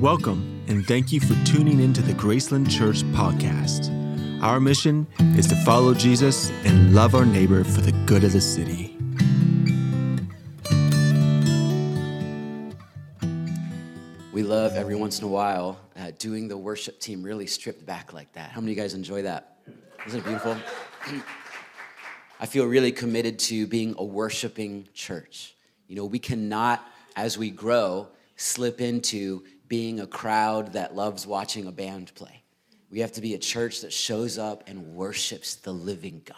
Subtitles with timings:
[0.00, 3.90] Welcome, and thank you for tuning into the Graceland Church podcast.
[4.40, 8.40] Our mission is to follow Jesus and love our neighbor for the good of the
[8.40, 8.96] city.
[14.32, 18.12] We love every once in a while uh, doing the worship team really stripped back
[18.12, 18.50] like that.
[18.50, 19.56] How many of you guys enjoy that?
[20.06, 20.56] Isn't it beautiful?
[22.38, 25.56] I feel really committed to being a worshiping church.
[25.88, 26.86] You know, we cannot,
[27.16, 32.42] as we grow, slip into being a crowd that loves watching a band play.
[32.90, 36.36] We have to be a church that shows up and worships the living God.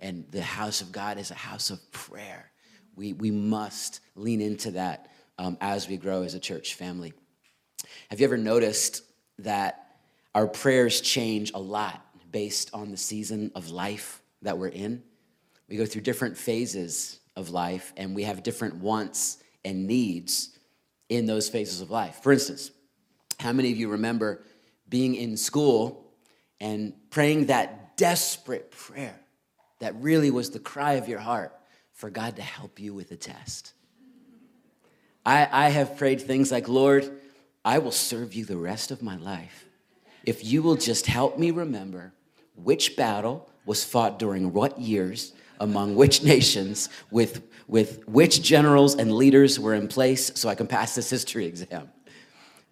[0.00, 2.50] And the house of God is a house of prayer.
[2.94, 7.12] We, we must lean into that um, as we grow as a church family.
[8.08, 9.02] Have you ever noticed
[9.40, 9.88] that
[10.34, 15.02] our prayers change a lot based on the season of life that we're in?
[15.68, 20.58] We go through different phases of life and we have different wants and needs
[21.10, 22.20] in those phases of life.
[22.22, 22.70] For instance,
[23.38, 24.42] how many of you remember
[24.88, 26.06] being in school
[26.58, 29.20] and praying that desperate prayer
[29.80, 31.52] that really was the cry of your heart
[31.92, 33.74] for God to help you with a test?
[35.26, 37.10] I, I have prayed things like, Lord,
[37.62, 39.66] I will serve you the rest of my life
[40.24, 42.12] if you will just help me remember
[42.54, 49.12] which battle was fought during what years among which nations with, with which generals and
[49.12, 51.90] leaders were in place so I can pass this history exam.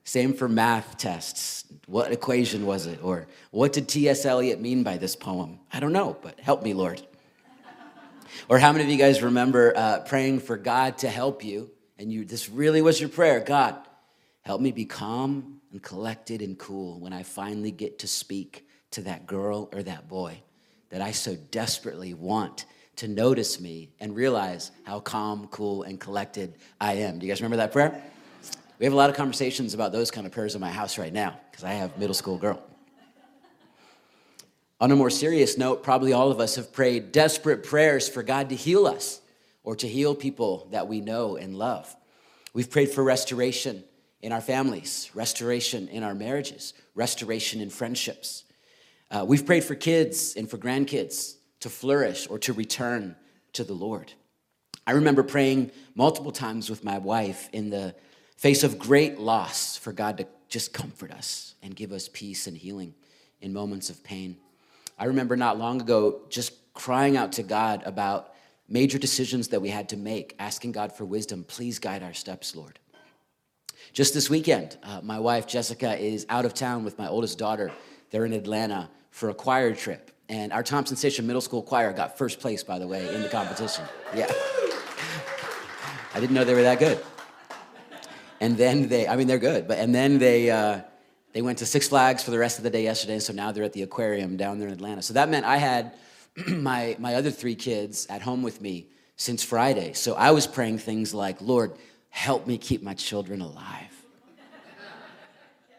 [0.03, 1.65] Same for math tests.
[1.87, 2.99] What equation was it?
[3.03, 4.25] Or what did T.S.
[4.25, 5.61] Eliot mean by this poem?
[5.71, 7.03] I don't know, but help me, Lord.
[8.49, 11.71] or how many of you guys remember uh, praying for God to help you?
[11.99, 13.77] And you, this really was your prayer God,
[14.43, 19.03] help me be calm and collected and cool when I finally get to speak to
[19.03, 20.41] that girl or that boy
[20.89, 22.65] that I so desperately want
[22.99, 27.19] to notice me and realize how calm, cool, and collected I am.
[27.19, 28.03] Do you guys remember that prayer?
[28.81, 31.13] We have a lot of conversations about those kind of prayers in my house right
[31.13, 32.61] now because I have middle school girl.
[34.81, 38.49] On a more serious note, probably all of us have prayed desperate prayers for God
[38.49, 39.21] to heal us
[39.63, 41.95] or to heal people that we know and love.
[42.53, 43.85] We've prayed for restoration
[44.23, 48.43] in our families, restoration in our marriages, restoration in friendships.
[49.09, 53.17] Uh, we've prayed for kids and for grandkids to flourish or to return
[53.55, 54.13] to the Lord.
[54.87, 57.95] I remember praying multiple times with my wife in the
[58.37, 62.57] face of great loss for God to just comfort us and give us peace and
[62.57, 62.95] healing
[63.41, 64.37] in moments of pain.
[64.99, 68.35] I remember not long ago just crying out to God about
[68.69, 71.45] major decisions that we had to make, asking God for wisdom.
[71.45, 72.79] Please guide our steps, Lord.
[73.93, 77.73] Just this weekend, uh, my wife Jessica is out of town with my oldest daughter.
[78.11, 80.11] They're in Atlanta for a choir trip.
[80.29, 83.29] And our Thompson Station Middle School Choir got first place, by the way, in the
[83.29, 83.85] competition.
[84.15, 84.31] Yeah.
[86.15, 87.03] I didn't know they were that good.
[88.41, 90.81] And then they, I mean, they're good, but, and then they, uh,
[91.33, 93.65] they went to Six Flags for the rest of the day yesterday, so now they're
[93.65, 95.03] at the aquarium down there in Atlanta.
[95.03, 95.95] So that meant I had
[96.47, 99.93] my, my other three kids at home with me since Friday.
[99.95, 101.73] So I was praying things like, Lord,
[102.11, 103.95] help me keep my children alive.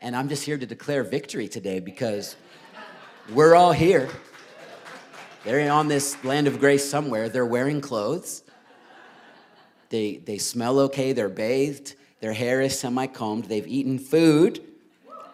[0.02, 2.36] And I'm just here to declare victory today because
[3.34, 4.10] we're all here.
[5.50, 7.28] They're on this land of grace somewhere.
[7.28, 8.44] They're wearing clothes.
[9.90, 11.12] They, they smell okay.
[11.12, 11.96] They're bathed.
[12.20, 13.46] Their hair is semi-combed.
[13.46, 14.62] They've eaten food.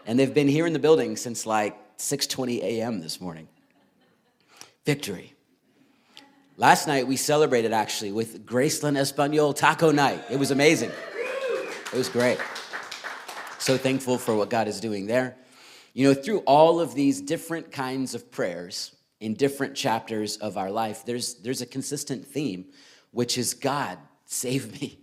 [0.07, 3.01] And they've been here in the building since like 6.20 a.m.
[3.01, 3.49] this morning.
[4.85, 5.33] Victory.
[6.55, 10.23] Last night we celebrated actually with Graceland Espanol Taco Night.
[10.31, 10.93] It was amazing.
[11.91, 12.39] It was great.
[13.59, 15.35] So thankful for what God is doing there.
[15.93, 20.69] You know, through all of these different kinds of prayers, in different chapters of our
[20.69, 22.65] life, there's, there's a consistent theme,
[23.11, 24.99] which is God, save me.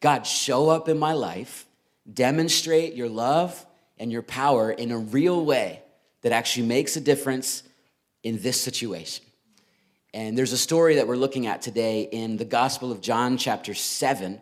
[0.00, 1.66] God, show up in my life,
[2.12, 3.66] demonstrate your love
[3.98, 5.82] and your power in a real way
[6.22, 7.62] that actually makes a difference
[8.22, 9.24] in this situation.
[10.12, 13.74] And there's a story that we're looking at today in the Gospel of John, chapter
[13.74, 14.40] 7,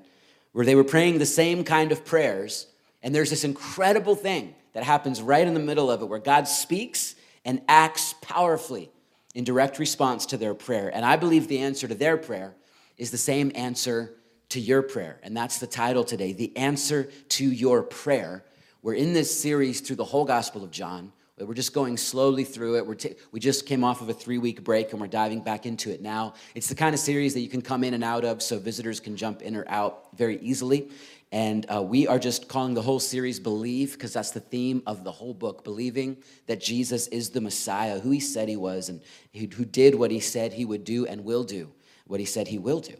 [0.52, 2.67] where they were praying the same kind of prayers.
[3.02, 6.49] And there's this incredible thing that happens right in the middle of it where God
[6.49, 7.14] speaks
[7.49, 8.91] and acts powerfully
[9.35, 10.91] in direct response to their prayer.
[10.95, 12.55] And I believe the answer to their prayer
[12.99, 14.12] is the same answer
[14.50, 15.19] to your prayer.
[15.23, 18.45] And that's the title today The Answer to Your Prayer.
[18.83, 21.11] We're in this series through the whole Gospel of John.
[21.39, 22.87] We're just going slowly through it.
[22.87, 25.65] We're t- we just came off of a three week break and we're diving back
[25.65, 26.35] into it now.
[26.55, 29.01] It's the kind of series that you can come in and out of so visitors
[29.01, 30.91] can jump in or out very easily.
[31.31, 35.05] And uh, we are just calling the whole series Believe, because that's the theme of
[35.05, 36.17] the whole book believing
[36.47, 39.03] that Jesus is the Messiah, who he said he was, and
[39.35, 41.71] who did what he said he would do and will do
[42.07, 42.95] what he said he will do.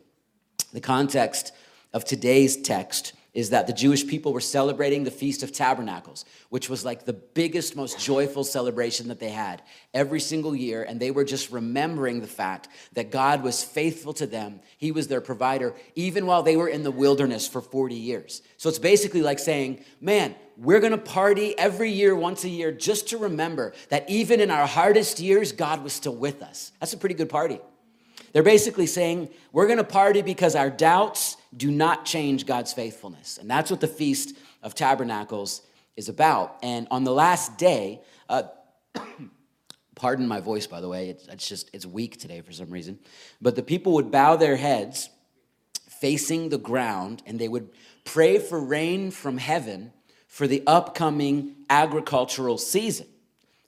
[0.73, 1.53] The context
[1.95, 6.69] of today's text is that the Jewish people were celebrating the Feast of Tabernacles, which
[6.69, 9.63] was like the biggest, most joyful celebration that they had
[9.95, 10.83] every single year.
[10.83, 14.59] And they were just remembering the fact that God was faithful to them.
[14.77, 18.43] He was their provider, even while they were in the wilderness for 40 years.
[18.57, 23.11] So it's basically like saying, man, we're gonna party every year, once a year, just
[23.11, 26.73] to remember that even in our hardest years, God was still with us.
[26.81, 27.61] That's a pretty good party.
[28.33, 33.39] They're basically saying, we're to party because our doubts do not change God's faithfulness.
[33.39, 35.63] And that's what the Feast of Tabernacles
[35.97, 36.57] is about.
[36.63, 38.45] And on the last day, uh,
[39.95, 42.99] pardon my voice, by the way, it's, it's just, it's weak today for some reason.
[43.41, 45.11] But the people would bow their heads
[45.89, 47.71] facing the ground and they would
[48.05, 49.93] pray for rain from heaven
[50.29, 53.07] for the upcoming agricultural season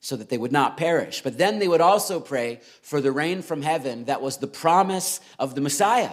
[0.00, 1.22] so that they would not perish.
[1.22, 5.20] But then they would also pray for the rain from heaven that was the promise
[5.38, 6.12] of the Messiah.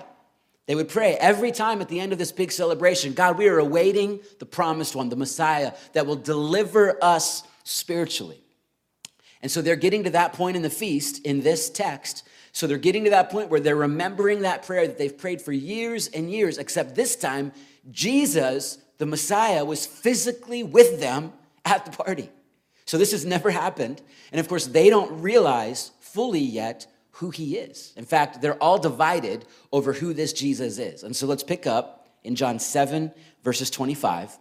[0.67, 3.57] They would pray every time at the end of this big celebration God, we are
[3.57, 8.41] awaiting the promised one, the Messiah, that will deliver us spiritually.
[9.41, 12.27] And so they're getting to that point in the feast in this text.
[12.51, 15.51] So they're getting to that point where they're remembering that prayer that they've prayed for
[15.51, 17.53] years and years, except this time,
[17.91, 22.29] Jesus, the Messiah, was physically with them at the party.
[22.85, 24.01] So this has never happened.
[24.31, 26.87] And of course, they don't realize fully yet
[27.17, 27.93] who he is.
[27.97, 31.03] In fact, they're all divided over who this Jesus is.
[31.03, 33.11] And so let's pick up in John 7,
[33.43, 34.37] verses 25.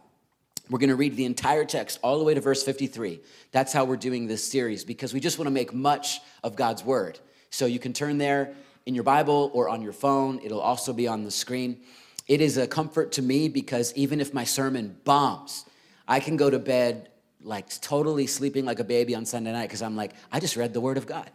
[0.69, 3.21] We're going to read the entire text all the way to verse 53.
[3.51, 6.85] That's how we're doing this series because we just want to make much of God's
[6.85, 7.19] word.
[7.49, 8.53] So you can turn there
[8.85, 11.81] in your Bible or on your phone, it'll also be on the screen.
[12.29, 15.65] It is a comfort to me because even if my sermon bombs,
[16.07, 17.09] I can go to bed
[17.43, 20.75] like totally sleeping like a baby on Sunday night because I'm like, I just read
[20.75, 21.31] the Word of God.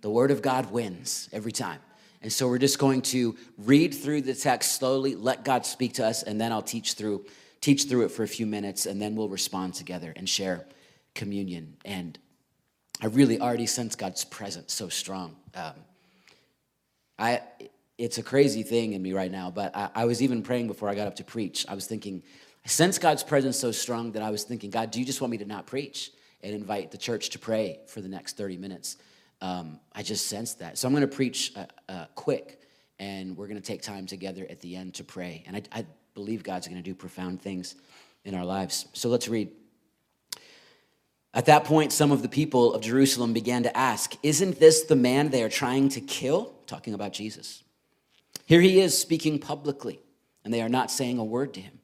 [0.00, 1.80] The Word of God wins every time.
[2.22, 6.06] And so we're just going to read through the text slowly, let God speak to
[6.06, 7.24] us, and then I'll teach through
[7.60, 10.64] teach through it for a few minutes, and then we'll respond together and share
[11.14, 11.76] communion.
[11.84, 12.16] And
[13.02, 15.36] I really already sense God's presence so strong.
[15.54, 15.72] Um,
[17.18, 17.42] I
[17.96, 20.88] it's a crazy thing in me right now, but I, I was even praying before
[20.88, 21.66] I got up to preach.
[21.68, 22.22] I was thinking,
[22.64, 25.32] I sense God's presence so strong that I was thinking, God, do you just want
[25.32, 26.12] me to not preach
[26.42, 28.96] and invite the church to pray for the next 30 minutes?
[29.40, 30.78] Um, I just sensed that.
[30.78, 32.60] So I'm going to preach uh, uh, quick,
[32.98, 35.44] and we're going to take time together at the end to pray.
[35.46, 37.76] And I, I believe God's going to do profound things
[38.24, 38.86] in our lives.
[38.92, 39.50] So let's read.
[41.34, 44.96] At that point, some of the people of Jerusalem began to ask, Isn't this the
[44.96, 46.54] man they are trying to kill?
[46.66, 47.62] Talking about Jesus.
[48.46, 50.00] Here he is speaking publicly,
[50.42, 51.78] and they are not saying a word to him.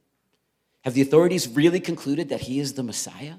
[0.83, 3.35] Have the authorities really concluded that he is the Messiah?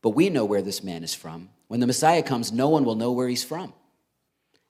[0.00, 1.50] But we know where this man is from.
[1.72, 3.72] When the Messiah comes, no one will know where he's from.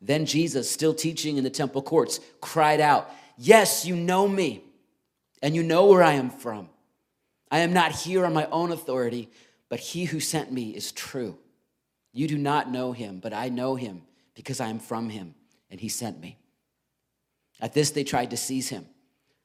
[0.00, 4.62] Then Jesus, still teaching in the temple courts, cried out, Yes, you know me,
[5.42, 6.68] and you know where I am from.
[7.50, 9.28] I am not here on my own authority,
[9.68, 11.36] but he who sent me is true.
[12.12, 14.02] You do not know him, but I know him
[14.36, 15.34] because I am from him,
[15.72, 16.38] and he sent me.
[17.60, 18.86] At this, they tried to seize him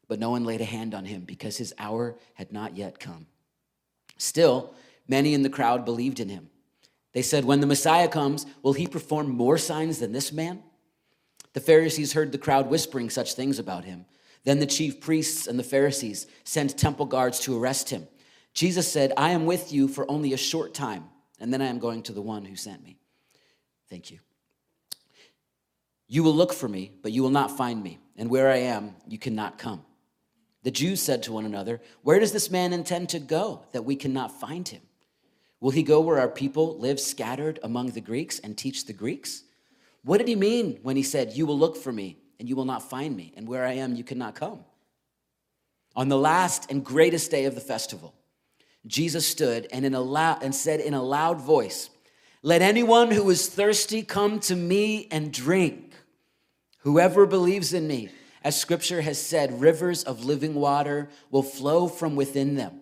[0.08, 3.28] but no one laid a hand on him because his hour had not yet come.
[4.18, 4.74] Still,
[5.08, 6.50] many in the crowd believed in him.
[7.18, 10.62] They said, When the Messiah comes, will he perform more signs than this man?
[11.54, 14.06] The Pharisees heard the crowd whispering such things about him.
[14.44, 18.08] Then the chief priests and the Pharisees sent temple guards to arrest him.
[18.54, 21.06] Jesus said, I am with you for only a short time,
[21.40, 23.00] and then I am going to the one who sent me.
[23.90, 24.20] Thank you.
[26.08, 28.94] You will look for me, but you will not find me, and where I am,
[29.08, 29.84] you cannot come.
[30.62, 33.96] The Jews said to one another, Where does this man intend to go that we
[33.96, 34.84] cannot find him?
[35.60, 39.44] Will he go where our people live scattered among the Greeks and teach the Greeks?
[40.04, 42.66] What did he mean when he said, You will look for me and you will
[42.66, 44.64] not find me, and where I am you cannot come?
[45.96, 48.14] On the last and greatest day of the festival,
[48.86, 51.90] Jesus stood and, in a loud, and said in a loud voice,
[52.44, 55.96] Let anyone who is thirsty come to me and drink.
[56.82, 58.10] Whoever believes in me,
[58.44, 62.82] as scripture has said, rivers of living water will flow from within them.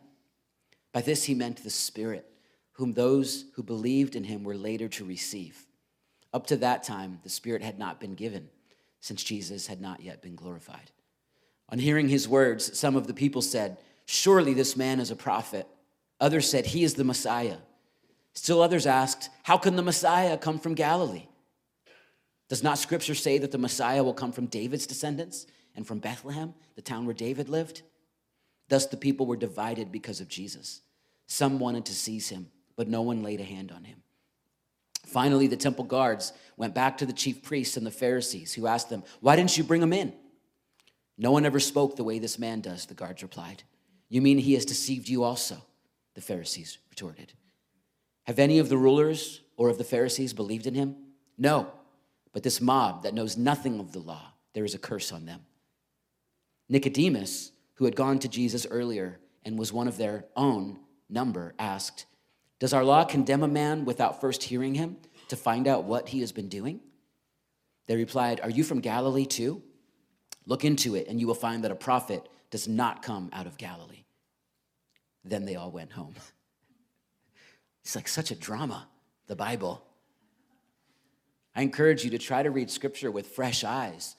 [0.91, 2.29] By this he meant the Spirit,
[2.75, 5.65] whom those who believed in him were later to receive.
[6.33, 8.49] Up to that time, the Spirit had not been given,
[8.99, 10.91] since Jesus had not yet been glorified.
[11.69, 15.67] On hearing his words, some of the people said, Surely this man is a prophet.
[16.19, 17.57] Others said, He is the Messiah.
[18.33, 21.27] Still others asked, How can the Messiah come from Galilee?
[22.49, 26.53] Does not scripture say that the Messiah will come from David's descendants and from Bethlehem,
[26.75, 27.81] the town where David lived?
[28.67, 30.81] Thus the people were divided because of Jesus.
[31.27, 34.01] Some wanted to seize him, but no one laid a hand on him.
[35.05, 38.89] Finally, the temple guards went back to the chief priests and the Pharisees, who asked
[38.89, 40.13] them, Why didn't you bring him in?
[41.17, 43.63] No one ever spoke the way this man does, the guards replied.
[44.09, 45.57] You mean he has deceived you also?
[46.15, 47.33] The Pharisees retorted.
[48.23, 50.95] Have any of the rulers or of the Pharisees believed in him?
[51.37, 51.71] No,
[52.33, 55.41] but this mob that knows nothing of the law, there is a curse on them.
[56.67, 60.79] Nicodemus, who had gone to Jesus earlier and was one of their own
[61.09, 62.05] number, asked,
[62.59, 64.97] Does our law condemn a man without first hearing him
[65.27, 66.79] to find out what he has been doing?
[67.87, 69.61] They replied, Are you from Galilee too?
[70.45, 73.57] Look into it, and you will find that a prophet does not come out of
[73.57, 74.05] Galilee.
[75.23, 76.15] Then they all went home.
[77.83, 78.87] It's like such a drama,
[79.27, 79.85] the Bible.
[81.55, 84.15] I encourage you to try to read scripture with fresh eyes.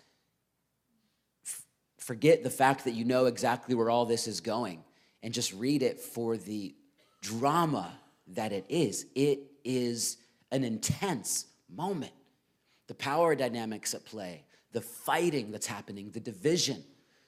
[1.44, 1.64] F-
[1.98, 4.84] forget the fact that you know exactly where all this is going
[5.20, 6.76] and just read it for the
[7.22, 9.06] drama that it is.
[9.14, 10.18] It is
[10.50, 12.12] an intense moment.
[12.86, 16.84] The power dynamics at play, the fighting that's happening, the division,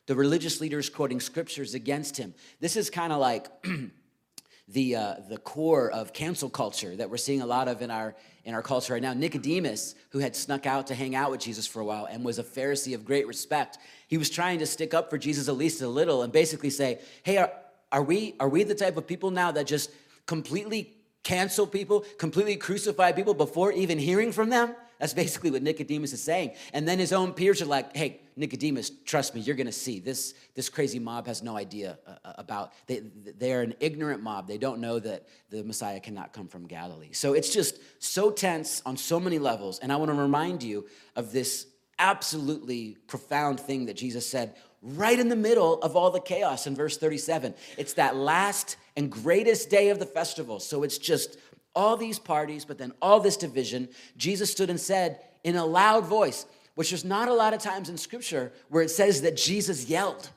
[0.07, 2.35] the religious leaders quoting scriptures against him.
[2.61, 3.49] This is kind of like
[4.69, 8.14] the, uh, the core of cancel culture that we're seeing a lot of in our,
[8.45, 9.14] in our culture right now.
[9.14, 12.38] Nicodemus, who had snuck out to hang out with Jesus for a while and was
[12.38, 15.83] a Pharisee of great respect, he was trying to stick up for Jesus at least
[15.83, 17.52] a little and basically say, hey, are,
[17.90, 19.90] are, we, are we the type of people now that just
[20.28, 20.94] completely
[21.25, 24.76] cancel people, completely crucify people before even hearing from them?
[25.00, 26.52] That's basically what Nicodemus is saying.
[26.73, 30.00] And then his own peers are like, hey, Nicodemus, trust me, you're going to see.
[30.00, 33.02] This, this crazy mob has no idea uh, uh, about, they,
[33.38, 34.49] they are an ignorant mob.
[34.49, 37.12] They don't know that the Messiah cannot come from Galilee.
[37.12, 39.78] So it's just so tense on so many levels.
[39.78, 41.66] And I want to remind you of this
[42.00, 46.75] absolutely profound thing that Jesus said right in the middle of all the chaos in
[46.75, 47.54] verse 37.
[47.76, 50.59] It's that last and greatest day of the festival.
[50.59, 51.38] So it's just
[51.73, 56.05] all these parties, but then all this division, Jesus stood and said in a loud
[56.05, 59.88] voice, which there's not a lot of times in scripture where it says that Jesus
[59.88, 60.28] yelled.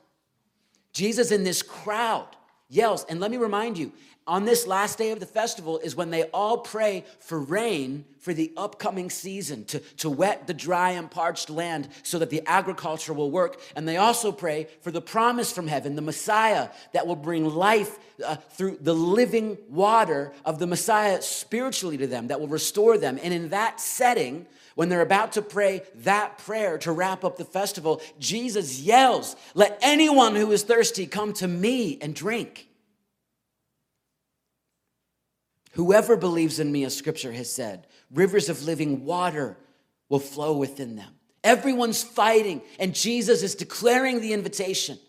[0.94, 2.28] Jesus in this crowd
[2.72, 3.04] yells.
[3.06, 3.92] And let me remind you,
[4.28, 8.34] on this last day of the festival is when they all pray for rain for
[8.34, 13.14] the upcoming season to, to wet the dry and parched land so that the agriculture
[13.14, 13.60] will work.
[13.76, 17.98] And they also pray for the promise from heaven, the Messiah that will bring life
[18.24, 23.20] uh, through the living water of the Messiah spiritually to them, that will restore them.
[23.22, 27.46] And in that setting, when they're about to pray that prayer to wrap up the
[27.46, 32.68] festival, Jesus yells, Let anyone who is thirsty come to me and drink.
[35.74, 39.58] Whoever believes in me, as scripture has said, rivers of living water
[40.10, 41.14] will flow within them.
[41.44, 45.00] Everyone's fighting, and Jesus is declaring the invitation.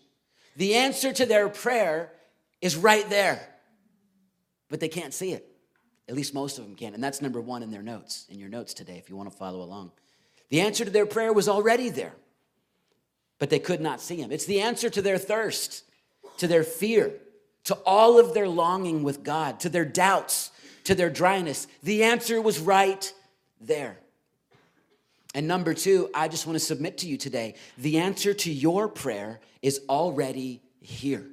[0.55, 2.11] The answer to their prayer
[2.61, 3.45] is right there,
[4.69, 5.52] but they can't see it.
[6.09, 6.93] At least most of them can.
[6.93, 9.37] And that's number one in their notes, in your notes today, if you want to
[9.37, 9.91] follow along.
[10.49, 12.13] The answer to their prayer was already there,
[13.39, 14.31] but they could not see him.
[14.31, 15.83] It's the answer to their thirst,
[16.37, 17.13] to their fear,
[17.65, 20.51] to all of their longing with God, to their doubts,
[20.83, 21.67] to their dryness.
[21.81, 23.11] The answer was right
[23.61, 23.97] there.
[25.33, 28.87] And number two, I just want to submit to you today the answer to your
[28.87, 31.25] prayer is already here,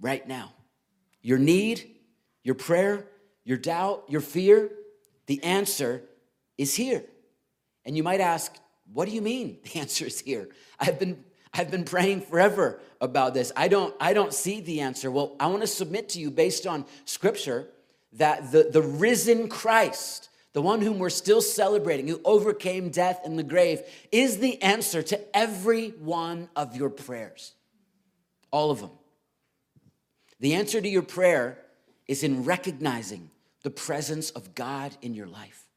[0.00, 0.52] right now.
[1.22, 1.96] Your need,
[2.42, 3.06] your prayer,
[3.44, 4.70] your doubt, your fear,
[5.26, 6.02] the answer
[6.58, 7.04] is here.
[7.84, 8.54] And you might ask,
[8.92, 10.48] what do you mean the answer is here?
[10.78, 13.50] I've been I've been praying forever about this.
[13.56, 15.10] I don't, I don't see the answer.
[15.10, 17.66] Well, I want to submit to you based on scripture
[18.12, 23.38] that the, the risen Christ, the one whom we're still celebrating, who overcame death and
[23.38, 23.82] the grave,
[24.12, 27.52] is the answer to every one of your prayers.
[28.52, 28.90] All of them.
[30.38, 31.58] The answer to your prayer
[32.10, 33.30] is in recognizing
[33.62, 35.68] the presence of God in your life.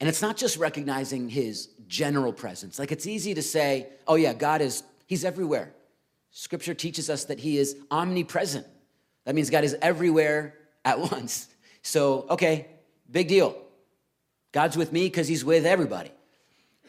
[0.00, 2.80] And it's not just recognizing his general presence.
[2.80, 5.72] Like it's easy to say, oh, yeah, God is, he's everywhere.
[6.32, 8.66] Scripture teaches us that he is omnipresent.
[9.24, 11.46] That means God is everywhere at once.
[11.82, 12.66] So, okay,
[13.08, 13.56] big deal.
[14.50, 16.10] God's with me because he's with everybody.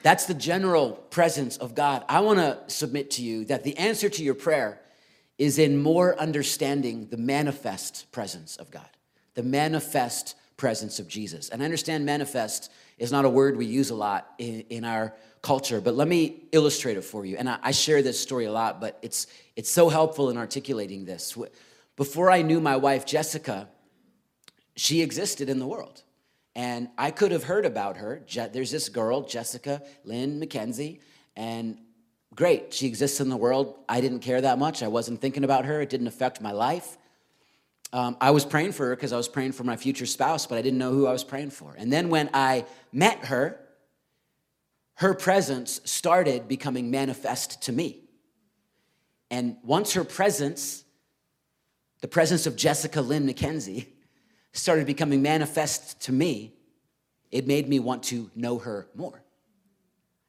[0.01, 2.03] That's the general presence of God.
[2.09, 4.81] I want to submit to you that the answer to your prayer
[5.37, 8.89] is in more understanding the manifest presence of God,
[9.35, 11.49] the manifest presence of Jesus.
[11.49, 15.13] And I understand manifest is not a word we use a lot in, in our
[15.43, 17.37] culture, but let me illustrate it for you.
[17.37, 21.05] And I, I share this story a lot, but it's, it's so helpful in articulating
[21.05, 21.37] this.
[21.95, 23.69] Before I knew my wife, Jessica,
[24.75, 26.03] she existed in the world.
[26.55, 28.23] And I could have heard about her.
[28.51, 31.01] There's this girl, Jessica Lynn McKenzie,
[31.35, 31.77] and
[32.35, 33.75] great, she exists in the world.
[33.89, 34.83] I didn't care that much.
[34.83, 35.81] I wasn't thinking about her.
[35.81, 36.97] It didn't affect my life
[37.93, 40.57] um, I was praying for her because I was praying for my future spouse, but
[40.57, 41.73] I didn't know who I was praying for.
[41.77, 43.59] And then when I met her,
[44.95, 48.03] her presence started becoming manifest to me.
[49.29, 50.83] And once her presence,
[52.01, 53.87] the presence of Jessica Lynn McKenzie,
[54.51, 56.53] started becoming manifest to me,
[57.31, 59.21] it made me want to know her more.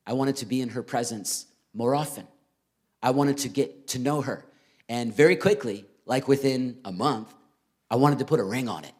[0.06, 2.26] I wanted to be in her presence more often.
[3.02, 4.44] I wanted to get to know her.
[4.88, 7.32] And very quickly, like within a month,
[7.90, 8.92] I wanted to put a ring on it.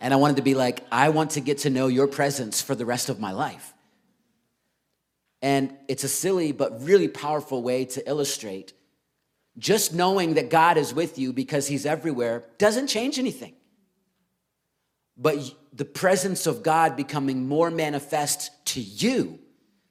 [0.00, 2.74] And I wanted to be like, I want to get to know your presence for
[2.74, 3.74] the rest of my life.
[5.42, 8.72] And it's a silly but really powerful way to illustrate
[9.58, 13.54] just knowing that God is with you because He's everywhere doesn't change anything.
[15.16, 15.38] But
[15.72, 19.38] the presence of God becoming more manifest to you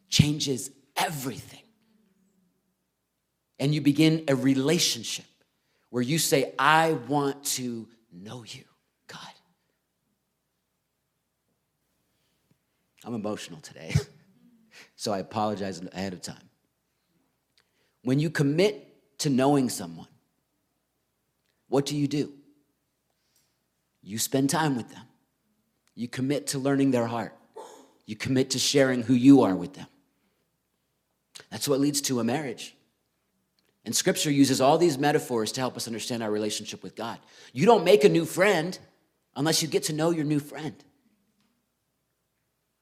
[0.09, 1.61] changes everything.
[3.59, 5.25] And you begin a relationship
[5.89, 8.63] where you say, I want to know you,
[9.07, 9.19] God.
[13.03, 13.93] I'm emotional today,
[14.95, 16.49] so I apologize ahead of time.
[18.03, 18.85] When you commit
[19.19, 20.07] to knowing someone,
[21.67, 22.33] what do you do?
[24.01, 25.03] You spend time with them.
[25.95, 27.35] You commit to learning their heart.
[28.05, 29.87] You commit to sharing who you are with them.
[31.49, 32.75] That's what leads to a marriage.
[33.85, 37.17] And scripture uses all these metaphors to help us understand our relationship with God.
[37.53, 38.77] You don't make a new friend
[39.35, 40.75] unless you get to know your new friend.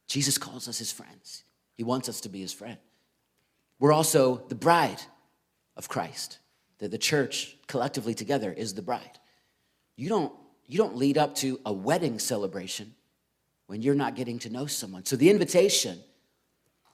[0.07, 1.43] Jesus calls us his friends,
[1.75, 2.77] he wants us to be his friend.
[3.79, 4.99] We're also the bride
[5.75, 6.39] of Christ,
[6.79, 9.19] that the church collectively together is the bride.
[9.95, 10.33] You don't,
[10.65, 12.95] you don't lead up to a wedding celebration
[13.67, 15.05] when you're not getting to know someone.
[15.05, 15.99] So the invitation,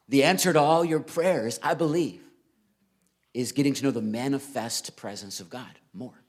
[0.08, 2.22] the answer to all your prayers, I believe,
[3.34, 6.24] is getting to know the manifest presence of God more.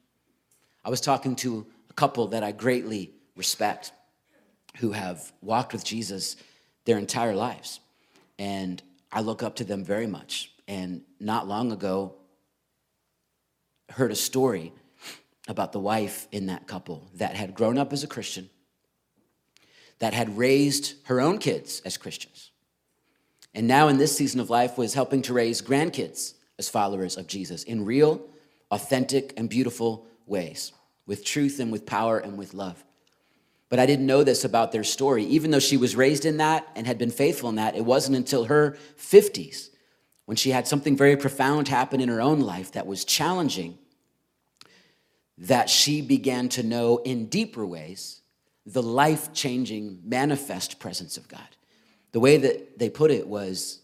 [0.85, 3.93] I was talking to a couple that I greatly respect
[4.79, 6.37] who have walked with Jesus
[6.85, 7.81] their entire lives.
[8.39, 8.83] And
[9.13, 10.51] I look up to them very much.
[10.67, 12.17] And not long ago,
[13.91, 14.73] heard a story
[15.47, 18.49] about the wife in that couple that had grown up as a Christian,
[19.99, 22.51] that had raised her own kids as Christians,
[23.55, 27.27] and now in this season of life was helping to raise grandkids as followers of
[27.27, 28.21] Jesus in real,
[28.71, 30.73] authentic, and beautiful ways,
[31.07, 32.83] with truth and with power and with love.
[33.69, 35.25] But I didn't know this about their story.
[35.25, 38.17] Even though she was raised in that and had been faithful in that, it wasn't
[38.17, 39.71] until her 50s
[40.27, 43.79] when she had something very profound happen in her own life that was challenging
[45.37, 48.21] that she began to know in deeper ways
[48.67, 51.41] the life changing, manifest presence of God.
[52.15, 53.81] The way that they put it was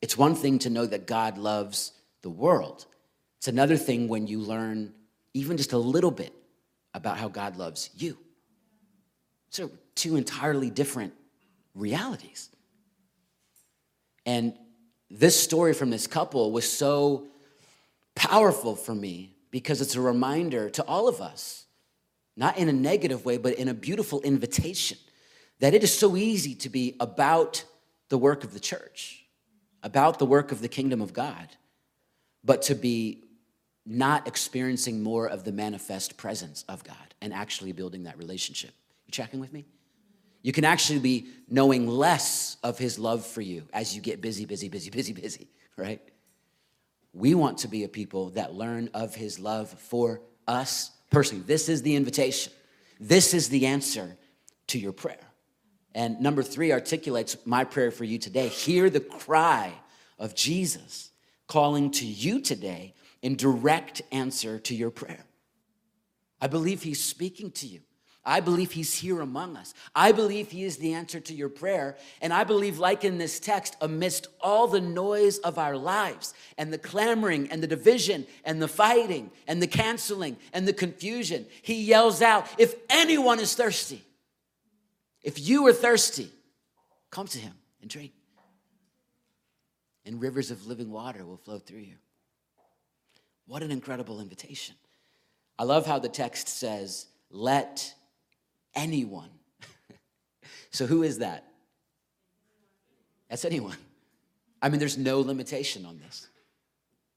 [0.00, 2.86] it's one thing to know that God loves the world,
[3.36, 4.94] it's another thing when you learn
[5.34, 6.32] even just a little bit
[6.94, 8.16] about how God loves you.
[9.50, 11.12] So, two entirely different
[11.74, 12.48] realities.
[14.24, 14.54] And
[15.10, 17.26] this story from this couple was so
[18.14, 21.66] powerful for me because it's a reminder to all of us,
[22.34, 24.96] not in a negative way, but in a beautiful invitation,
[25.62, 27.64] that it is so easy to be about
[28.10, 29.22] the work of the church
[29.82, 31.48] about the work of the kingdom of God,
[32.44, 33.24] but to be
[33.84, 38.70] not experiencing more of the manifest presence of God and actually building that relationship.
[39.06, 39.64] You checking with me?
[40.42, 44.44] You can actually be knowing less of his love for you as you get busy,
[44.44, 46.00] busy, busy, busy, busy, right?
[47.12, 51.44] We want to be a people that learn of his love for us personally.
[51.46, 52.52] This is the invitation.
[52.98, 54.16] This is the answer
[54.68, 55.31] to your prayer.
[55.94, 58.48] And number three articulates my prayer for you today.
[58.48, 59.74] Hear the cry
[60.18, 61.10] of Jesus
[61.46, 65.24] calling to you today in direct answer to your prayer.
[66.40, 67.80] I believe he's speaking to you.
[68.24, 69.74] I believe he's here among us.
[69.96, 71.96] I believe he is the answer to your prayer.
[72.20, 76.72] And I believe, like in this text, amidst all the noise of our lives and
[76.72, 81.82] the clamoring and the division and the fighting and the canceling and the confusion, he
[81.82, 84.04] yells out, If anyone is thirsty,
[85.22, 86.30] if you are thirsty,
[87.10, 88.12] come to him and drink.
[90.04, 91.94] And rivers of living water will flow through you.
[93.46, 94.74] What an incredible invitation.
[95.58, 97.94] I love how the text says, let
[98.74, 99.30] anyone.
[100.70, 101.44] so, who is that?
[103.28, 103.76] That's anyone.
[104.60, 106.28] I mean, there's no limitation on this.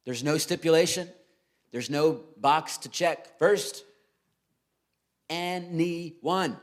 [0.05, 1.09] There's no stipulation.
[1.71, 3.37] There's no box to check.
[3.37, 3.83] First,
[5.29, 6.57] anyone.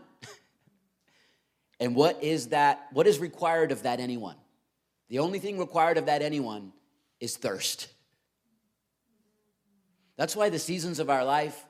[1.83, 2.87] And what is that?
[2.93, 4.37] What is required of that anyone?
[5.09, 6.73] The only thing required of that anyone
[7.19, 7.89] is thirst.
[10.17, 11.67] That's why the seasons of our life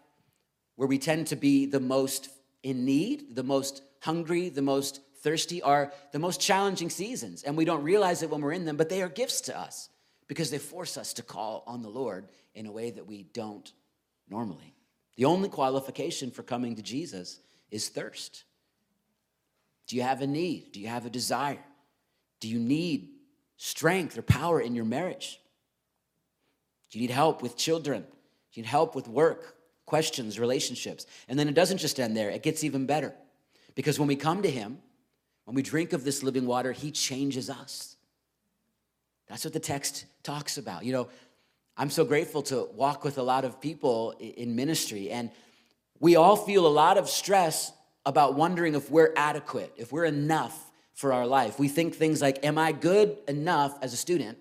[0.77, 2.29] where we tend to be the most
[2.63, 7.65] in need, the most hungry, the most thirsty are the most challenging seasons, and we
[7.65, 9.89] don't realize it when we're in them, but they are gifts to us
[10.29, 13.73] because they force us to call on the Lord in a way that we don't
[14.29, 14.75] normally.
[15.17, 18.45] The only qualification for coming to Jesus is thirst.
[19.87, 20.73] Do you have a need?
[20.73, 21.65] Do you have a desire?
[22.41, 23.11] Do you need
[23.57, 25.41] strength or power in your marriage?
[26.91, 28.03] Do you need help with children?
[28.03, 28.09] Do
[28.61, 31.07] you need help with work, questions, relationships?
[31.29, 33.15] And then it doesn't just end there, it gets even better.
[33.75, 34.79] Because when we come to Him,
[35.45, 37.97] when we drink of this living water, He changes us.
[39.29, 40.85] That's what the text talks about.
[40.85, 41.09] You know,
[41.77, 45.31] I'm so grateful to walk with a lot of people in ministry, and
[46.01, 47.73] we all feel a lot of stress
[48.05, 51.59] about wondering if we're adequate, if we're enough for our life.
[51.59, 54.39] We think things like, Am I good enough as a student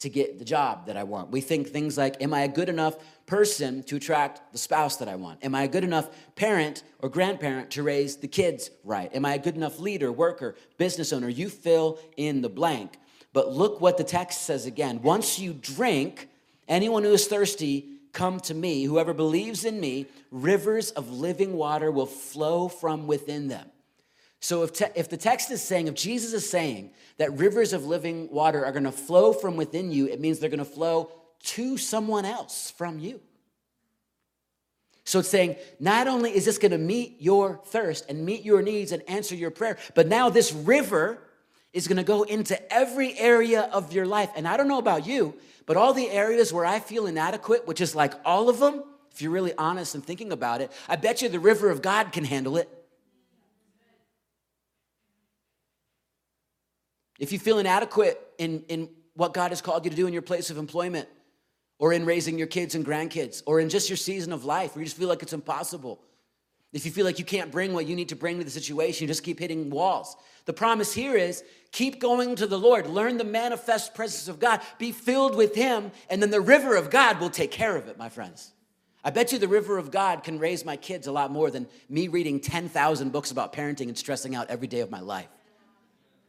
[0.00, 1.30] to get the job that I want?
[1.30, 5.08] We think things like, Am I a good enough person to attract the spouse that
[5.08, 5.44] I want?
[5.44, 9.12] Am I a good enough parent or grandparent to raise the kids right?
[9.14, 11.28] Am I a good enough leader, worker, business owner?
[11.28, 12.98] You fill in the blank.
[13.32, 15.02] But look what the text says again.
[15.02, 16.28] Once you drink,
[16.68, 18.84] anyone who is thirsty, come to me.
[18.84, 23.70] Whoever believes in me, rivers of living water will flow from within them.
[24.40, 27.84] So if, te- if the text is saying, if Jesus is saying that rivers of
[27.84, 31.12] living water are going to flow from within you, it means they're going to flow
[31.40, 33.20] to someone else from you.
[35.04, 38.62] So it's saying, not only is this going to meet your thirst and meet your
[38.62, 41.18] needs and answer your prayer, but now this river
[41.72, 44.30] is going to go into every area of your life.
[44.36, 45.34] And I don't know about you,
[45.66, 49.22] but all the areas where I feel inadequate, which is like all of them, if
[49.22, 52.24] you're really honest and thinking about it, I bet you the river of God can
[52.24, 52.68] handle it.
[57.18, 60.22] If you feel inadequate in, in what God has called you to do in your
[60.22, 61.08] place of employment,
[61.78, 64.80] or in raising your kids and grandkids, or in just your season of life where
[64.80, 66.00] you just feel like it's impossible.
[66.76, 69.04] If you feel like you can't bring what you need to bring to the situation,
[69.04, 70.14] you just keep hitting walls.
[70.44, 74.60] The promise here is keep going to the Lord, learn the manifest presence of God,
[74.78, 77.96] be filled with Him, and then the river of God will take care of it,
[77.96, 78.52] my friends.
[79.02, 81.66] I bet you the river of God can raise my kids a lot more than
[81.88, 85.28] me reading 10,000 books about parenting and stressing out every day of my life.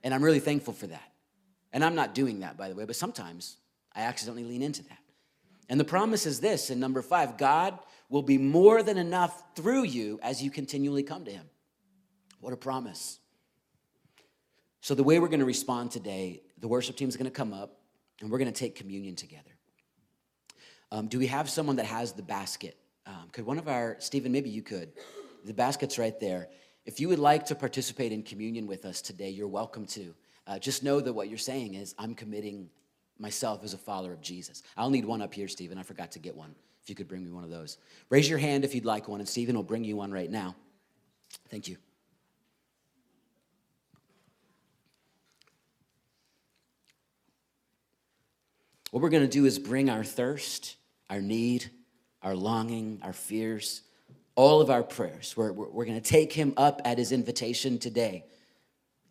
[0.01, 1.11] And I'm really thankful for that.
[1.73, 3.57] And I'm not doing that, by the way, but sometimes
[3.93, 4.99] I accidentally lean into that.
[5.67, 7.77] And the promise is this in number five God
[8.09, 11.45] will be more than enough through you as you continually come to Him.
[12.39, 13.19] What a promise.
[14.81, 17.53] So, the way we're going to respond today, the worship team is going to come
[17.53, 17.79] up
[18.21, 19.51] and we're going to take communion together.
[20.91, 22.77] Um, do we have someone that has the basket?
[23.05, 24.91] Um, could one of our, Stephen, maybe you could.
[25.45, 26.49] The basket's right there.
[26.85, 30.15] If you would like to participate in communion with us today, you're welcome to.
[30.45, 32.69] Uh, just know that what you're saying is, I'm committing
[33.19, 34.63] myself as a follower of Jesus.
[34.77, 35.77] I'll need one up here, Stephen.
[35.77, 36.55] I forgot to get one.
[36.87, 37.77] If you could bring me one of those.
[38.09, 40.55] Raise your hand if you'd like one, and Stephen will bring you one right now.
[41.49, 41.75] Thank you.
[48.91, 50.77] What we're going to do is bring our thirst,
[51.09, 51.69] our need,
[52.23, 53.81] our longing, our fears,
[54.35, 55.35] all of our prayers.
[55.35, 58.23] We're, we're, we're going to take him up at his invitation today,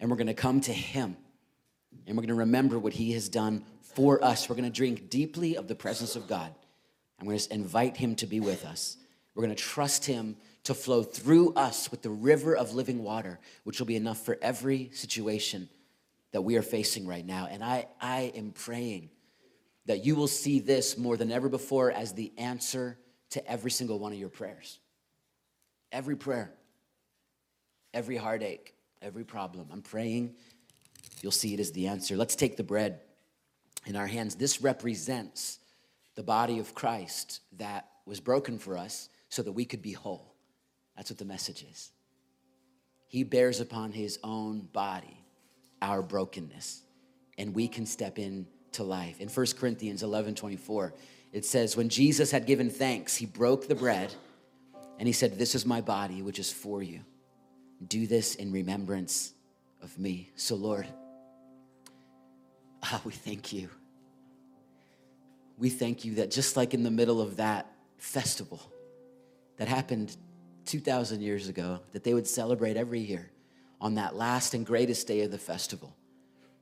[0.00, 1.14] and we're going to come to him,
[2.06, 4.48] and we're going to remember what he has done for us.
[4.48, 6.54] We're going to drink deeply of the presence of God.
[7.18, 8.96] I'm going to invite him to be with us.
[9.34, 13.38] We're going to trust him to flow through us with the river of living water,
[13.64, 15.68] which will be enough for every situation
[16.32, 17.48] that we are facing right now.
[17.50, 19.10] And I, I am praying
[19.86, 22.98] that you will see this more than ever before as the answer
[23.30, 24.78] to every single one of your prayers.
[25.92, 26.52] Every prayer,
[27.94, 29.68] every heartache, every problem.
[29.72, 30.34] I'm praying
[31.22, 32.16] you'll see it as the answer.
[32.16, 33.00] Let's take the bread
[33.86, 34.34] in our hands.
[34.34, 35.58] This represents
[36.16, 40.34] the body of Christ that was broken for us so that we could be whole.
[40.96, 41.92] That's what the message is.
[43.06, 45.22] He bears upon his own body
[45.82, 46.82] our brokenness,
[47.38, 49.20] and we can step into life.
[49.20, 50.94] In 1 Corinthians 11 24,
[51.32, 54.14] it says, When Jesus had given thanks, he broke the bread
[54.98, 57.00] and he said, This is my body, which is for you.
[57.86, 59.34] Do this in remembrance
[59.82, 60.30] of me.
[60.36, 60.86] So, Lord,
[62.82, 63.68] ah, we thank you.
[65.58, 68.60] We thank you that just like in the middle of that festival
[69.56, 70.16] that happened
[70.66, 73.30] 2,000 years ago, that they would celebrate every year
[73.80, 75.94] on that last and greatest day of the festival,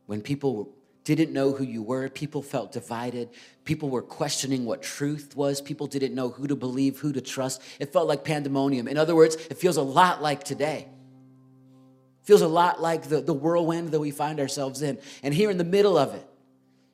[0.07, 2.09] when people didn't know who you were.
[2.09, 3.29] People felt divided.
[3.65, 5.61] People were questioning what truth was.
[5.61, 7.63] People didn't know who to believe, who to trust.
[7.79, 8.89] It felt like pandemonium.
[8.89, 10.89] In other words, it feels a lot like today.
[12.23, 14.99] Feels a lot like the, the whirlwind that we find ourselves in.
[15.23, 16.27] And here in the middle of it,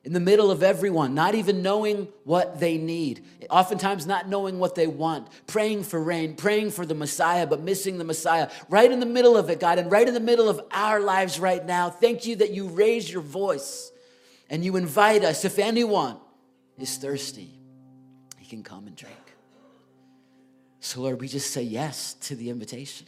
[0.03, 4.73] in the middle of everyone, not even knowing what they need, oftentimes not knowing what
[4.73, 8.99] they want, praying for rain, praying for the Messiah, but missing the Messiah, right in
[8.99, 11.91] the middle of it, God, and right in the middle of our lives right now.
[11.91, 13.91] Thank you that you raise your voice
[14.49, 15.45] and you invite us.
[15.45, 16.17] If anyone
[16.79, 17.51] is thirsty,
[18.39, 19.15] he can come and drink.
[20.79, 23.05] So, Lord, we just say yes to the invitation.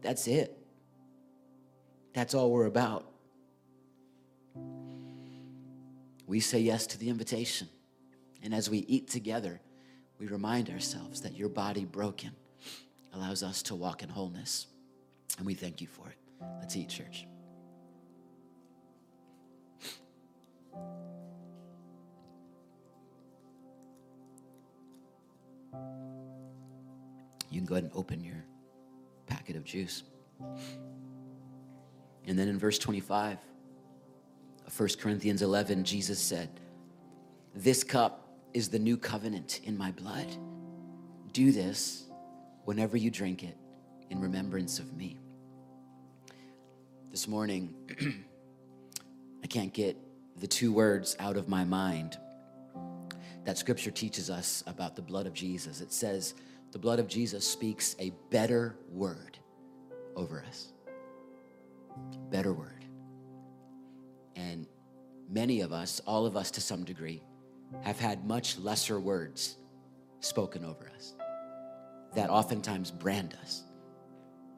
[0.00, 0.56] That's it.
[2.14, 3.09] That's all we're about.
[6.30, 7.68] We say yes to the invitation.
[8.40, 9.60] And as we eat together,
[10.20, 12.30] we remind ourselves that your body broken
[13.12, 14.68] allows us to walk in wholeness.
[15.38, 16.14] And we thank you for it.
[16.60, 17.26] Let's eat, church.
[27.50, 28.44] You can go ahead and open your
[29.26, 30.04] packet of juice.
[32.24, 33.36] And then in verse 25,
[34.76, 36.48] 1 Corinthians 11, Jesus said,
[37.54, 40.26] This cup is the new covenant in my blood.
[41.32, 42.04] Do this
[42.64, 43.56] whenever you drink it
[44.10, 45.18] in remembrance of me.
[47.10, 47.74] This morning,
[49.42, 49.96] I can't get
[50.36, 52.18] the two words out of my mind
[53.44, 55.80] that scripture teaches us about the blood of Jesus.
[55.80, 56.34] It says,
[56.72, 59.38] the blood of Jesus speaks a better word
[60.14, 60.72] over us.
[62.30, 62.79] Better word.
[64.36, 64.66] And
[65.28, 67.22] many of us, all of us to some degree,
[67.82, 69.56] have had much lesser words
[70.20, 71.14] spoken over us
[72.14, 73.62] that oftentimes brand us.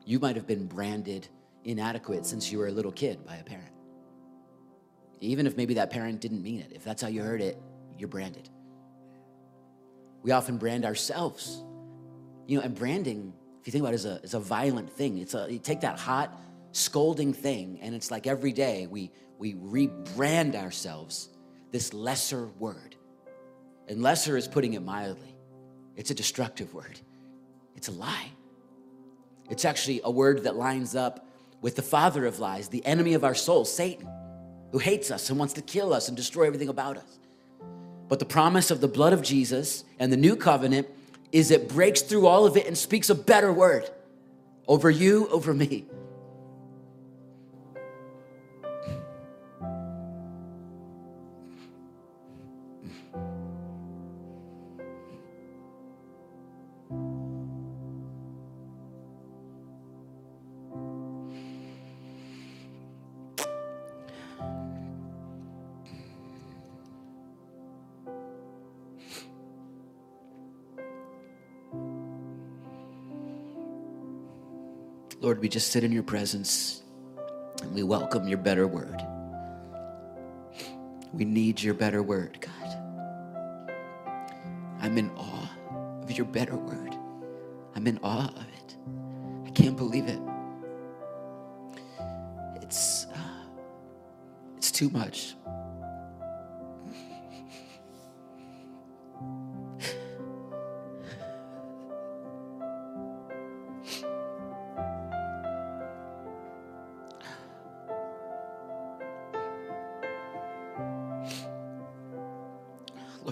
[0.05, 1.29] You might have been branded
[1.65, 3.71] inadequate since you were a little kid by a parent.
[5.21, 7.61] Even if maybe that parent didn't mean it, if that's how you heard it,
[7.97, 8.49] you're branded.
[10.23, 11.63] We often brand ourselves.
[12.47, 15.19] You know, and branding, if you think about it, is a, is a violent thing.
[15.19, 16.37] It's a, you take that hot,
[16.73, 21.29] scolding thing, and it's like every day we, we rebrand ourselves
[21.71, 22.97] this lesser word.
[23.89, 25.35] And lesser is putting it mildly.
[25.97, 26.99] It's a destructive word.
[27.77, 28.31] It's a lie.
[29.51, 31.29] It's actually a word that lines up
[31.61, 34.09] with the father of lies, the enemy of our soul, Satan,
[34.73, 37.19] who hates us and wants to kill us and destroy everything about us.
[38.09, 40.89] But the promise of the blood of Jesus and the new covenant
[41.31, 43.89] is it breaks through all of it and speaks a better word
[44.69, 45.87] over you, over me.
[75.43, 76.85] We just sit in your presence
[77.63, 79.05] and we welcome your better word.
[81.13, 83.73] We need your better word, God.
[84.81, 85.51] I'm in awe
[86.01, 86.95] of your better word.
[87.75, 88.77] I'm in awe of it.
[89.45, 90.21] I can't believe it.
[92.63, 93.45] It's uh,
[94.57, 95.35] it's too much.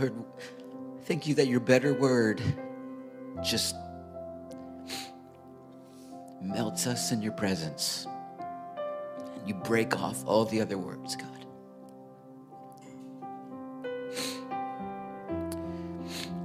[0.00, 0.14] Lord,
[1.02, 2.40] thank you that your better word
[3.42, 3.74] just
[6.40, 8.06] melts us in your presence.
[9.34, 11.26] And you break off all the other words, God.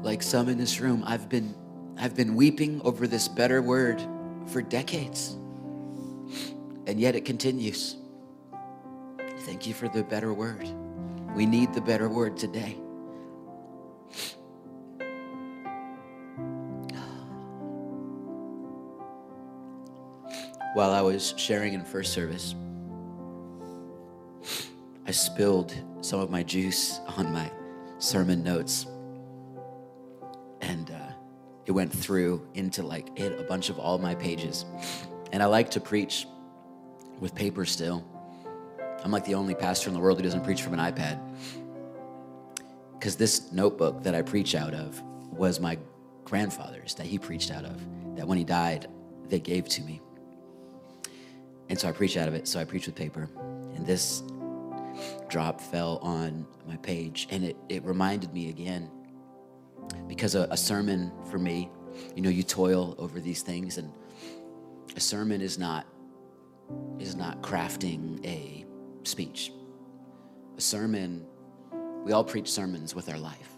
[0.04, 1.56] Like some in this room, I've been
[1.98, 4.06] I've been weeping over this better word
[4.48, 5.38] for decades.
[6.88, 7.96] And yet it continues.
[9.40, 10.68] Thank you for the better word.
[11.34, 12.78] We need the better word today.
[20.76, 22.54] While I was sharing in first service,
[25.08, 27.50] I spilled some of my juice on my
[27.98, 28.86] sermon notes.
[30.60, 31.14] And uh,
[31.66, 34.66] it went through into like hit a bunch of all my pages.
[35.32, 36.28] And I like to preach
[37.22, 38.06] with paper still.
[39.02, 41.22] I'm like the only pastor in the world who doesn't preach from an iPad.
[43.00, 45.78] Because this notebook that I preach out of was my
[46.26, 47.80] grandfather's that he preached out of,
[48.18, 48.88] that when he died,
[49.30, 50.02] they gave to me.
[51.70, 52.48] And so I preach out of it.
[52.48, 53.30] So I preach with paper.
[53.76, 54.24] And this
[55.30, 57.28] drop fell on my page.
[57.32, 58.90] And it, it reminded me again
[60.08, 61.70] because a, a sermon for me,
[62.16, 63.78] you know, you toil over these things.
[63.78, 63.92] And
[64.96, 65.86] a sermon is not
[67.00, 68.66] is not crafting a
[69.04, 69.52] speech.
[70.58, 71.26] a sermon,
[72.04, 73.50] we all preach sermons with our life,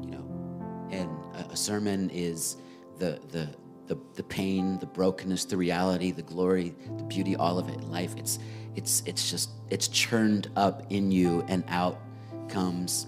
[0.00, 2.56] you know, and a, a sermon is
[2.98, 3.48] the, the,
[3.86, 7.80] the, the pain, the brokenness, the reality, the glory, the beauty, all of it.
[7.82, 8.38] Life, it's,
[8.74, 12.00] it's, it's just, it's churned up in you and out
[12.48, 13.06] comes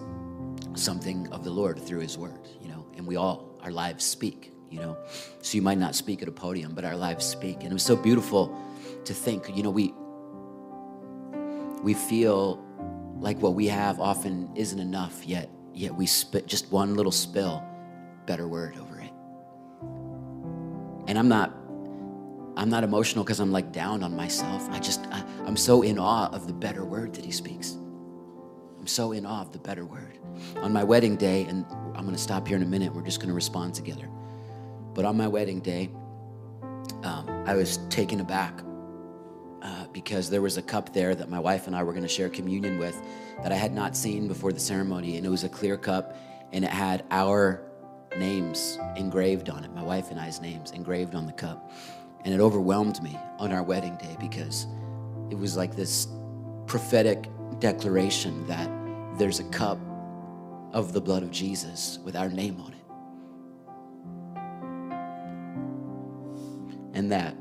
[0.74, 4.52] something of the Lord through his word, you know, and we all, our lives speak,
[4.70, 4.96] you know.
[5.42, 7.56] So you might not speak at a podium, but our lives speak.
[7.62, 8.56] And it was so beautiful
[9.04, 9.94] to think, you know, we,
[11.82, 12.64] we feel
[13.18, 17.64] like what we have often isn't enough, yet, yet we spit just one little spill,
[18.26, 18.76] better word.
[21.08, 21.54] And I'm not,
[22.56, 24.68] I'm not emotional because I'm like down on myself.
[24.70, 27.78] I just, I, I'm so in awe of the better word that he speaks.
[28.78, 30.18] I'm so in awe of the better word.
[30.56, 33.20] On my wedding day, and I'm going to stop here in a minute, we're just
[33.20, 34.08] going to respond together.
[34.92, 35.90] But on my wedding day,
[37.02, 38.60] um, I was taken aback
[39.62, 42.08] uh, because there was a cup there that my wife and I were going to
[42.08, 43.00] share communion with
[43.42, 45.16] that I had not seen before the ceremony.
[45.16, 46.16] And it was a clear cup
[46.52, 47.62] and it had our
[48.18, 51.70] names engraved on it, my wife and I's names engraved on the cup.
[52.24, 54.66] And it overwhelmed me on our wedding day because
[55.30, 56.08] it was like this
[56.66, 57.28] prophetic
[57.60, 58.68] declaration that
[59.18, 59.78] there's a cup
[60.72, 62.78] of the blood of Jesus with our name on it.
[66.98, 67.34] And that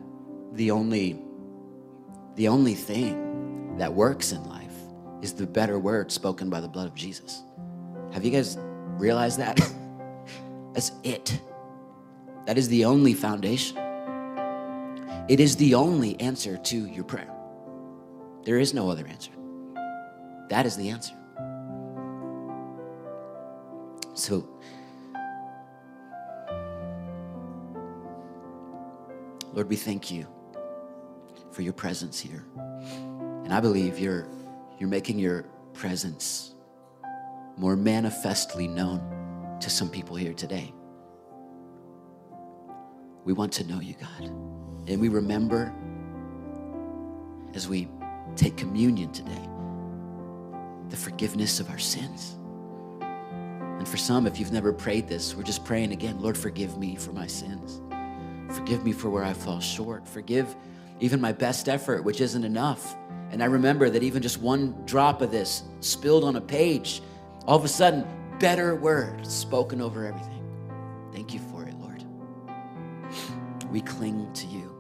[0.54, 1.20] the only
[2.36, 4.74] the only thing that works in life
[5.24, 7.42] is the better word spoken by the blood of Jesus.
[8.14, 8.58] Have you guys
[9.00, 9.60] realized that?
[10.78, 11.42] That's it.
[12.46, 13.78] That is the only foundation.
[15.28, 17.34] It is the only answer to your prayer.
[18.44, 19.32] There is no other answer.
[20.50, 21.16] That is the answer.
[24.14, 24.48] So,
[29.54, 30.28] Lord, we thank you
[31.54, 32.46] for your presence here.
[32.56, 34.28] And I believe you're,
[34.78, 35.42] you're making your
[35.74, 36.54] presence
[37.58, 39.17] more manifestly known
[39.60, 40.74] to some people here today.
[43.26, 44.32] We want to know you, God.
[44.88, 45.74] And we remember
[47.54, 47.90] as we
[48.36, 49.50] take communion today
[50.90, 52.38] the forgiveness of our sins.
[53.02, 56.96] And for some, if you've never prayed this, we're just praying again Lord, forgive me
[56.96, 57.82] for my sins.
[58.56, 60.08] Forgive me for where I fall short.
[60.08, 60.56] Forgive
[61.00, 62.96] even my best effort, which isn't enough.
[63.30, 67.02] And I remember that even just one drop of this spilled on a page,
[67.46, 68.06] all of a sudden,
[68.40, 70.44] better word spoken over everything.
[71.12, 72.04] Thank you for it, Lord.
[73.72, 74.76] We cling to you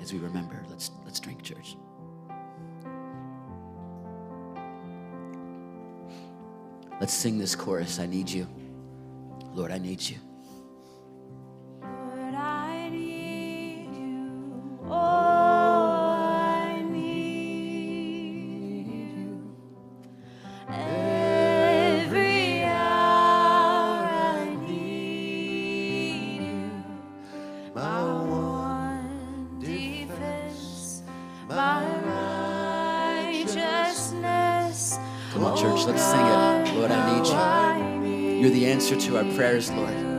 [0.00, 0.64] as we remember.
[0.68, 1.76] Let's let's drink, church.
[7.00, 7.98] Let's sing this chorus.
[7.98, 8.46] I need you.
[9.52, 10.18] Lord, I need you.
[39.40, 40.09] Prayers, Lord.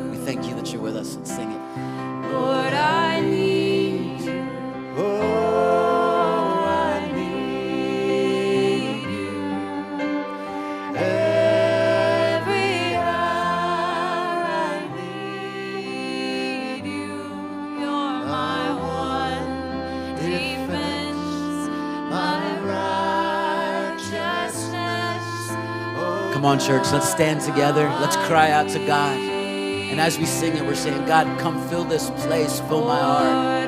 [26.42, 27.84] Come on, church, let's stand together.
[28.02, 29.16] Let's cry out to God.
[29.16, 33.61] And as we sing it, we're saying, God, come fill this place, fill my heart.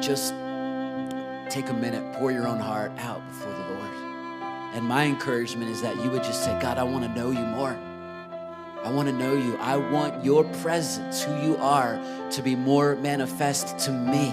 [0.00, 0.34] Just
[1.50, 3.90] take a minute, pour your own heart out before the Lord.
[4.74, 7.40] And my encouragement is that you would just say, God, I want to know you
[7.40, 7.76] more.
[8.84, 9.56] I want to know you.
[9.56, 14.32] I want your presence, who you are, to be more manifest to me.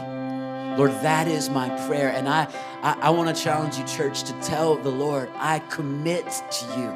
[0.78, 2.12] Lord, that is my prayer.
[2.12, 2.48] And I,
[2.84, 6.94] I, I want to challenge you, church, to tell the Lord, I commit to you.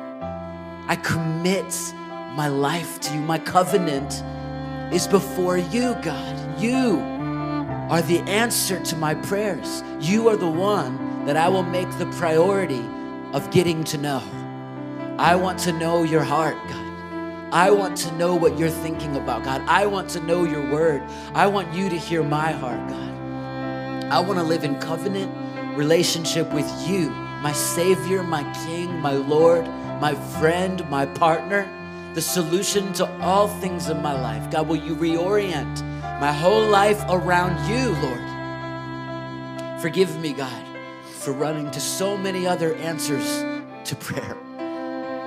[0.87, 1.73] I commit
[2.35, 3.21] my life to you.
[3.21, 4.23] My covenant
[4.93, 6.61] is before you, God.
[6.61, 7.20] You
[7.91, 9.83] are the answer to my prayers.
[9.99, 12.81] You are the one that I will make the priority
[13.33, 14.23] of getting to know.
[15.19, 17.53] I want to know your heart, God.
[17.53, 19.61] I want to know what you're thinking about, God.
[19.67, 21.03] I want to know your word.
[21.33, 24.05] I want you to hear my heart, God.
[24.05, 25.29] I want to live in covenant
[25.77, 27.09] relationship with you,
[27.41, 29.67] my Savior, my King, my Lord,
[29.99, 31.67] my friend, my partner,
[32.13, 34.49] the solution to all things in my life.
[34.49, 35.90] God, will you reorient
[36.21, 39.81] my whole life around you, Lord?
[39.81, 40.63] Forgive me, God,
[41.03, 43.25] for running to so many other answers
[43.89, 44.37] to prayer.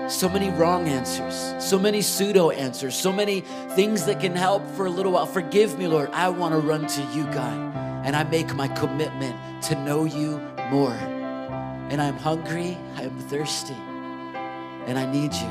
[0.08, 3.40] So many wrong answers, so many pseudo answers, so many
[3.70, 5.26] things that can help for a little while.
[5.26, 6.10] Forgive me, Lord.
[6.12, 7.74] I want to run to you, God.
[8.06, 10.38] And I make my commitment to know you
[10.70, 10.92] more.
[11.90, 13.74] And I'm hungry, I am thirsty,
[14.86, 15.48] and I need you.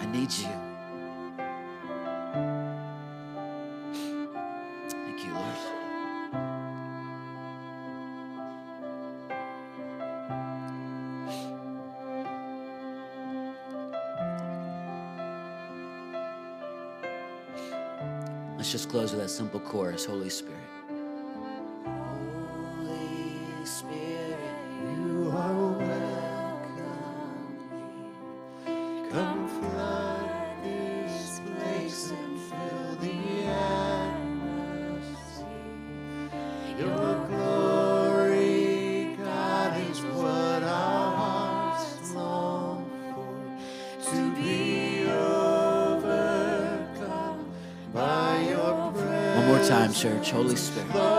[0.00, 0.67] I need you.
[18.98, 20.77] Close with that simple chorus Holy Spirit.
[49.98, 50.30] Church.
[50.30, 51.17] Holy Spirit.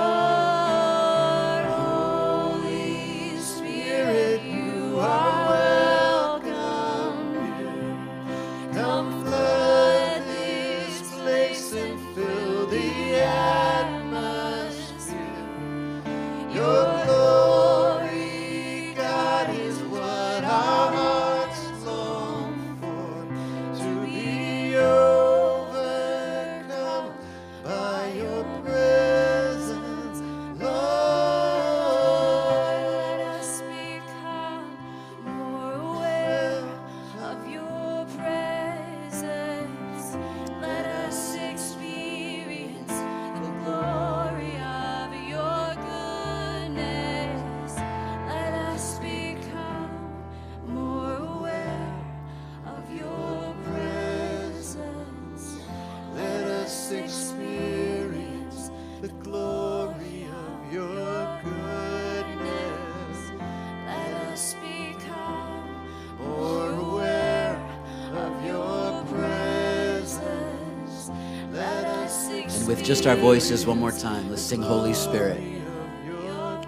[72.89, 75.39] Just our voices, one more time, let's sing Holy Spirit.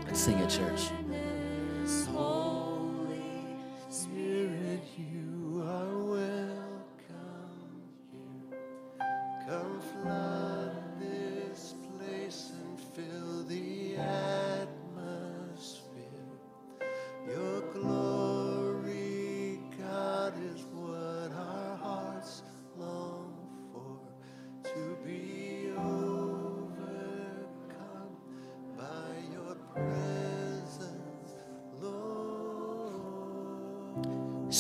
[0.06, 1.01] Let's sing it, church.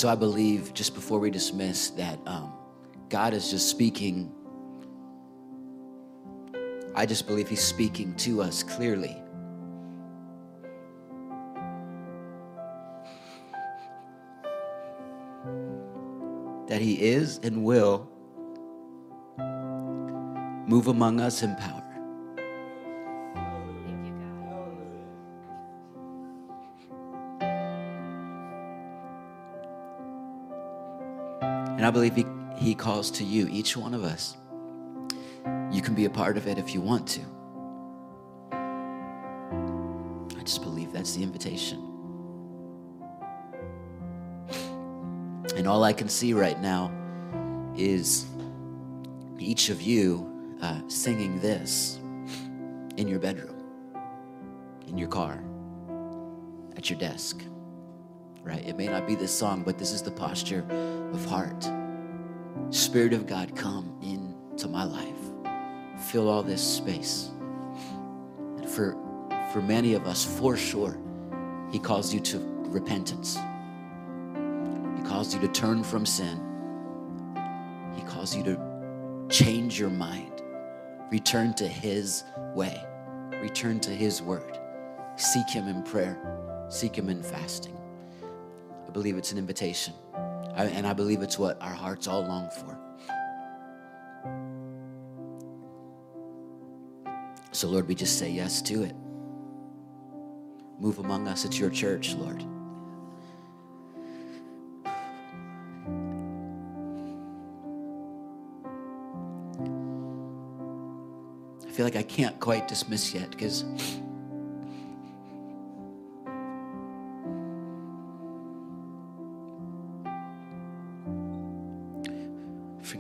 [0.02, 2.52] So I believe, just before we dismiss, that um,
[3.10, 4.34] God is just speaking.
[6.96, 9.16] I just believe He's speaking to us clearly.
[16.66, 18.10] That He is and will
[20.66, 21.81] move among us in power.
[31.82, 32.28] And I believe he,
[32.58, 34.38] he calls to you, each one of us.
[35.72, 37.22] You can be a part of it if you want to.
[40.38, 41.80] I just believe that's the invitation.
[45.56, 46.92] And all I can see right now
[47.76, 48.28] is
[49.40, 51.98] each of you uh, singing this
[52.98, 53.56] in your bedroom,
[54.86, 55.44] in your car,
[56.78, 57.42] at your desk,
[58.44, 58.66] right?
[58.68, 60.66] It may not be this song, but this is the posture
[61.14, 61.70] of heart.
[62.70, 65.08] Spirit of God, come into my life.
[66.10, 67.30] Fill all this space.
[68.58, 68.98] And for,
[69.52, 70.98] for many of us, for sure,
[71.72, 73.38] He calls you to repentance.
[74.96, 76.40] He calls you to turn from sin.
[77.96, 80.42] He calls you to change your mind,
[81.12, 82.24] return to His
[82.56, 82.82] way,
[83.42, 84.60] return to His word,
[85.18, 86.18] seek Him in prayer,
[86.70, 87.78] seek Him in fasting.
[88.92, 89.94] I believe it's an invitation,
[90.54, 92.78] I, and I believe it's what our hearts all long for.
[97.54, 98.94] So, Lord, we just say yes to it.
[100.78, 101.46] Move among us.
[101.46, 102.44] It's your church, Lord.
[111.66, 113.64] I feel like I can't quite dismiss yet because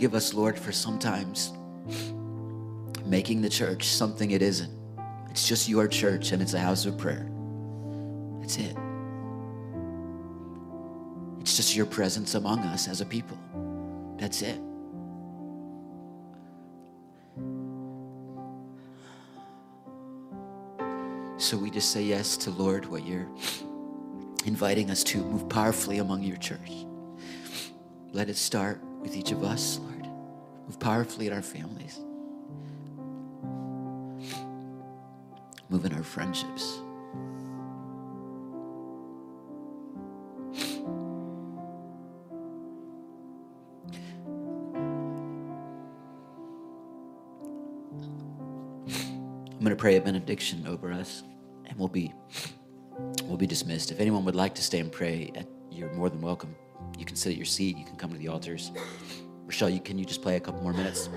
[0.02, 1.54] forgive us, Lord, for sometimes
[3.06, 4.76] making the church something it isn't.
[5.30, 7.30] It's just your church and it's a house of prayer.
[8.40, 8.76] That's it.
[11.40, 13.38] It's just your presence among us as a people.
[14.18, 14.60] That's it.
[21.38, 23.28] So we just say yes to Lord, what you're
[24.48, 26.88] inviting us to move powerfully among your church.
[28.14, 29.91] Let it start with each of us, Lord.
[30.72, 32.00] Move powerfully in our families.
[35.68, 36.80] Move in our friendships.
[49.50, 51.24] I'm going to pray a benediction over us,
[51.66, 52.14] and we'll be
[53.24, 53.92] we'll be dismissed.
[53.92, 55.34] If anyone would like to stay and pray,
[55.70, 56.56] you're more than welcome.
[56.98, 57.78] You can sit at your seat.
[57.78, 58.72] You can come to the altars.
[59.52, 61.10] Rochelle, you can you just play a couple more minutes?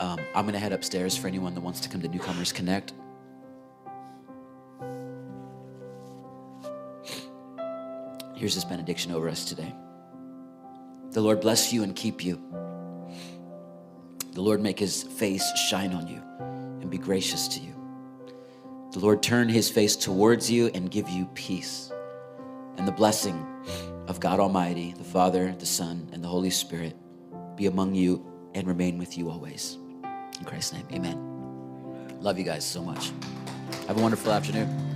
[0.00, 2.92] Um, I'm going to head upstairs for anyone that wants to come to Newcomers Connect.
[8.34, 9.72] Here's this benediction over us today.
[11.12, 12.42] The Lord bless you and keep you.
[14.32, 16.20] The Lord make his face shine on you
[16.80, 17.76] and be gracious to you.
[18.90, 21.92] The Lord turn his face towards you and give you peace.
[22.76, 23.46] And the blessing
[24.06, 26.96] of God Almighty, the Father, the Son, and the Holy Spirit
[27.56, 28.24] be among you
[28.54, 29.78] and remain with you always.
[30.38, 32.18] In Christ's name, amen.
[32.20, 33.12] Love you guys so much.
[33.86, 34.93] Have a wonderful afternoon.